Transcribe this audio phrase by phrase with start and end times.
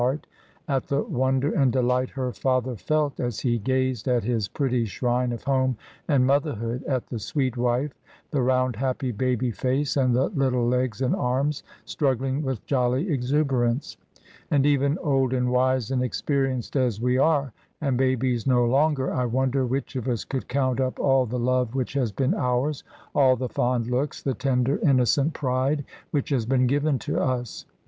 [0.01, 0.25] heart,
[0.67, 5.31] at the wonder arid delight her father felt as he gazed at his pretty shrine
[5.31, 5.77] of home
[6.07, 7.93] and mother hood, at the sweet wife,
[8.31, 13.95] the round, happy, baby face, and the little legs and arms struggling with jolly exuberance;
[14.49, 19.13] and even old and wise and ex perienced as we are, and babies no longer,
[19.13, 22.83] I wonder which of us could count up all the love which has been ours,
[23.13, 27.67] all the fond looks, the tender, innocent pride which has been given to us.